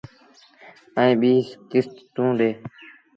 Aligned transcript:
ائيٚݩ 0.99 1.19
ٻيٚ 1.21 1.49
ڪست 1.71 1.93
توݩ 2.15 2.31
ڏي۔ 2.39 2.49